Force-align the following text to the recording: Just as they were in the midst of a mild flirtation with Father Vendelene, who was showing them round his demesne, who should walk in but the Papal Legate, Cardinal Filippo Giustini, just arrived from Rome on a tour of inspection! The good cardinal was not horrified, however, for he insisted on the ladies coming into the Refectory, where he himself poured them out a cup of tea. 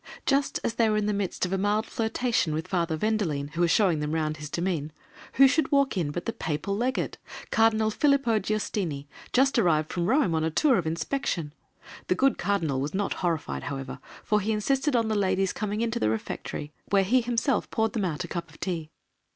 Just 0.25 0.59
as 0.63 0.73
they 0.73 0.89
were 0.89 0.97
in 0.97 1.05
the 1.05 1.13
midst 1.13 1.45
of 1.45 1.53
a 1.53 1.59
mild 1.59 1.85
flirtation 1.85 2.55
with 2.55 2.67
Father 2.67 2.97
Vendelene, 2.97 3.49
who 3.49 3.61
was 3.61 3.69
showing 3.69 3.99
them 3.99 4.13
round 4.15 4.37
his 4.37 4.49
demesne, 4.49 4.89
who 5.33 5.47
should 5.47 5.71
walk 5.71 5.95
in 5.95 6.09
but 6.09 6.25
the 6.25 6.33
Papal 6.33 6.75
Legate, 6.75 7.19
Cardinal 7.51 7.91
Filippo 7.91 8.39
Giustini, 8.39 9.05
just 9.31 9.59
arrived 9.59 9.93
from 9.93 10.07
Rome 10.07 10.33
on 10.33 10.43
a 10.43 10.49
tour 10.49 10.79
of 10.79 10.87
inspection! 10.87 11.53
The 12.07 12.15
good 12.15 12.39
cardinal 12.39 12.81
was 12.81 12.95
not 12.95 13.13
horrified, 13.21 13.65
however, 13.65 13.99
for 14.23 14.41
he 14.41 14.51
insisted 14.51 14.95
on 14.95 15.07
the 15.07 15.13
ladies 15.13 15.53
coming 15.53 15.81
into 15.81 15.99
the 15.99 16.09
Refectory, 16.09 16.73
where 16.89 17.03
he 17.03 17.21
himself 17.21 17.69
poured 17.69 17.93
them 17.93 18.05
out 18.05 18.23
a 18.23 18.27
cup 18.27 18.49
of 18.49 18.59
tea. 18.59 18.89